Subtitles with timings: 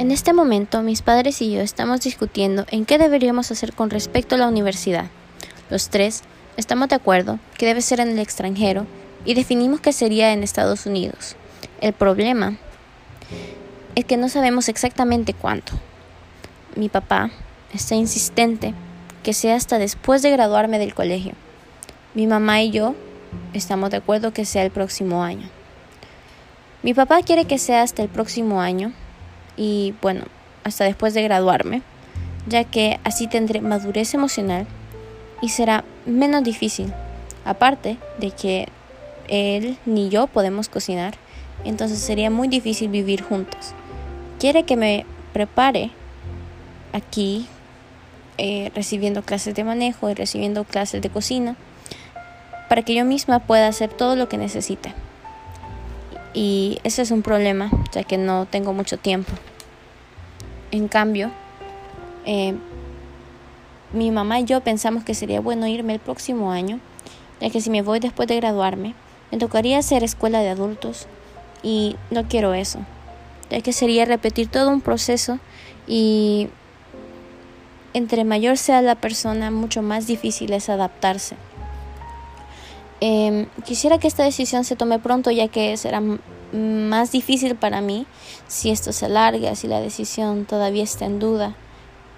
[0.00, 4.34] En este momento mis padres y yo estamos discutiendo en qué deberíamos hacer con respecto
[4.34, 5.10] a la universidad.
[5.68, 6.22] Los tres
[6.56, 8.86] estamos de acuerdo que debe ser en el extranjero
[9.26, 11.36] y definimos que sería en Estados Unidos.
[11.82, 12.56] El problema
[13.94, 15.74] es que no sabemos exactamente cuánto.
[16.76, 17.30] Mi papá
[17.74, 18.72] está insistente
[19.22, 21.34] que sea hasta después de graduarme del colegio.
[22.14, 22.94] Mi mamá y yo
[23.52, 25.50] estamos de acuerdo que sea el próximo año.
[26.82, 28.94] Mi papá quiere que sea hasta el próximo año
[29.56, 30.24] y bueno,
[30.64, 31.82] hasta después de graduarme,
[32.46, 34.66] ya que así tendré madurez emocional
[35.42, 36.92] y será menos difícil.
[37.44, 38.68] Aparte de que
[39.28, 41.14] él ni yo podemos cocinar,
[41.64, 43.72] entonces sería muy difícil vivir juntos.
[44.38, 45.90] Quiere que me prepare
[46.92, 47.46] aquí
[48.38, 51.56] eh, recibiendo clases de manejo y recibiendo clases de cocina
[52.68, 54.94] para que yo misma pueda hacer todo lo que necesite.
[56.32, 59.32] Y ese es un problema, ya que no tengo mucho tiempo.
[60.70, 61.30] En cambio,
[62.24, 62.54] eh,
[63.92, 66.78] mi mamá y yo pensamos que sería bueno irme el próximo año,
[67.40, 68.94] ya que si me voy después de graduarme,
[69.32, 71.06] me tocaría hacer escuela de adultos
[71.62, 72.78] y no quiero eso,
[73.50, 75.38] ya que sería repetir todo un proceso
[75.86, 76.48] y
[77.94, 81.34] entre mayor sea la persona, mucho más difícil es adaptarse.
[83.00, 86.02] Em, quisiera que esta decisión se tome pronto ya que será
[86.52, 88.06] más difícil para mí
[88.46, 91.54] si esto se alarga, si la decisión todavía está en duda.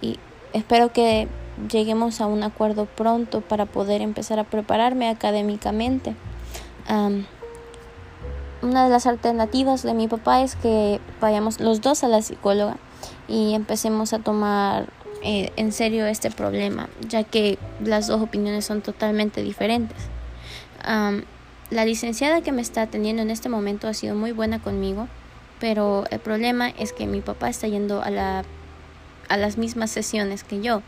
[0.00, 0.18] Y
[0.52, 1.28] espero que
[1.70, 6.16] lleguemos a un acuerdo pronto para poder empezar a prepararme académicamente.
[8.62, 12.76] una de las alternativas de mi papá es que vayamos los dos a la psicóloga
[13.28, 14.88] y empecemos a tomar
[15.22, 19.96] eh, en serio este problema, ya que las dos opiniones son totalmente diferentes
[20.82, 25.08] la licenciada que me está atendiendo en este momento ha sido muy buena conmigo,
[25.60, 28.44] pero el problema es que mi papá está yendo a, la,
[29.28, 30.82] las mismas sesiones que yo,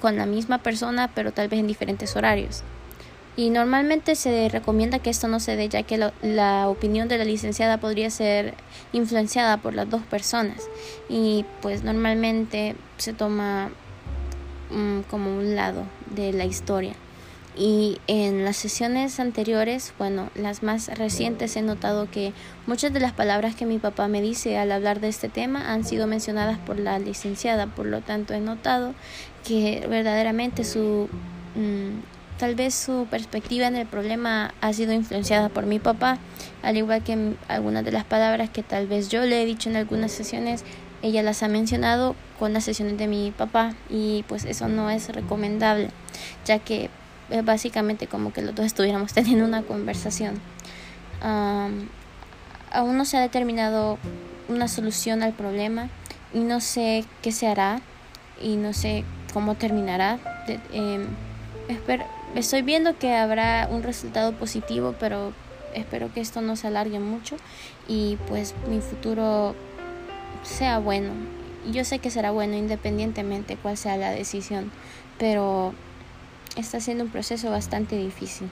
[0.00, 2.62] con la misma persona, pero tal vez en diferentes horarios.
[3.34, 7.24] Y normalmente se recomienda que esto no se dé, ya que la opinión de la
[7.24, 8.54] licenciada podría ser
[8.92, 10.68] influenciada por las dos personas.
[11.08, 13.70] Y pues normalmente se toma
[14.70, 15.84] mm, como un lado
[16.14, 16.94] de la historia.
[17.56, 22.32] Y en las sesiones anteriores, bueno, las más recientes, he notado que
[22.66, 25.84] muchas de las palabras que mi papá me dice al hablar de este tema han
[25.84, 27.66] sido mencionadas por la licenciada.
[27.66, 28.94] Por lo tanto, he notado
[29.46, 31.08] que verdaderamente su...
[31.54, 32.00] Mm,
[32.38, 36.18] tal vez su perspectiva en el problema ha sido influenciada por mi papá,
[36.62, 39.76] al igual que algunas de las palabras que tal vez yo le he dicho en
[39.76, 40.64] algunas sesiones,
[41.02, 45.08] ella las ha mencionado con las sesiones de mi papá y pues eso no es
[45.10, 45.90] recomendable,
[46.44, 46.90] ya que
[47.32, 50.40] es básicamente como que los dos estuviéramos teniendo una conversación.
[51.20, 53.98] aún no se ha determinado
[54.48, 55.88] una solución al problema
[56.34, 57.80] y no sé qué se hará
[58.40, 60.18] y no sé cómo terminará.
[60.72, 61.06] Em,
[62.34, 65.32] estoy viendo que habrá un resultado positivo, pero
[65.74, 67.36] espero que esto no se alargue mucho
[67.88, 69.54] y pues mi futuro
[70.42, 71.12] sea bueno.
[71.70, 74.72] Yo sé que será bueno independientemente cuál sea la decisión,
[75.18, 75.74] pero
[76.56, 78.48] está siendo un proceso bastante difícil.